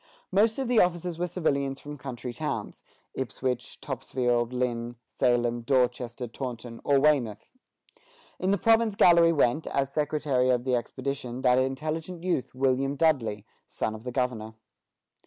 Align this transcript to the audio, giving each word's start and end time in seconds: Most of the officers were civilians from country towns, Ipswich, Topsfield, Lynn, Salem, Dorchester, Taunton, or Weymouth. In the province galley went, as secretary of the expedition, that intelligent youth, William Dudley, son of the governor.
Most 0.31 0.57
of 0.57 0.67
the 0.67 0.79
officers 0.79 1.19
were 1.19 1.27
civilians 1.27 1.79
from 1.79 1.95
country 1.95 2.33
towns, 2.33 2.83
Ipswich, 3.13 3.79
Topsfield, 3.81 4.51
Lynn, 4.51 4.95
Salem, 5.05 5.61
Dorchester, 5.61 6.25
Taunton, 6.27 6.81
or 6.83 6.99
Weymouth. 6.99 7.51
In 8.39 8.49
the 8.49 8.57
province 8.57 8.95
galley 8.95 9.31
went, 9.31 9.67
as 9.67 9.93
secretary 9.93 10.49
of 10.49 10.63
the 10.63 10.73
expedition, 10.75 11.43
that 11.43 11.59
intelligent 11.59 12.23
youth, 12.23 12.55
William 12.55 12.95
Dudley, 12.95 13.45
son 13.67 13.93
of 13.93 14.03
the 14.03 14.11
governor. 14.11 14.55